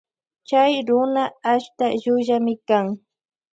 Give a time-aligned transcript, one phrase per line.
[0.47, 1.23] Chy runa
[1.53, 2.85] ashta llullami kan.